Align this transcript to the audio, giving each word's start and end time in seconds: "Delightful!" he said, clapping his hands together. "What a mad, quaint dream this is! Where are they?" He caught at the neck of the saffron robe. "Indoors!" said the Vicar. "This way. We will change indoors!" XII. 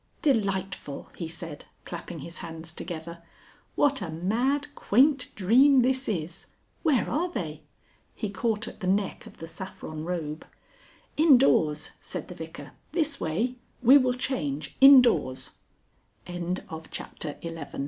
"Delightful!" 0.23 1.11
he 1.15 1.27
said, 1.27 1.65
clapping 1.85 2.21
his 2.21 2.39
hands 2.39 2.71
together. 2.71 3.21
"What 3.75 4.01
a 4.01 4.09
mad, 4.09 4.69
quaint 4.73 5.29
dream 5.35 5.81
this 5.81 6.09
is! 6.09 6.47
Where 6.81 7.07
are 7.07 7.29
they?" 7.31 7.61
He 8.15 8.31
caught 8.31 8.67
at 8.67 8.79
the 8.79 8.87
neck 8.87 9.27
of 9.27 9.37
the 9.37 9.45
saffron 9.45 10.03
robe. 10.03 10.47
"Indoors!" 11.17 11.91
said 12.01 12.29
the 12.29 12.33
Vicar. 12.33 12.71
"This 12.93 13.19
way. 13.19 13.57
We 13.83 13.99
will 13.99 14.13
change 14.13 14.75
indoors!" 14.81 15.51
XII. 16.27 16.57